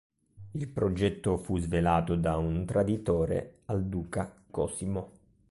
[0.53, 5.11] Il progetto fu svelato da un traditore al duca Cosimo.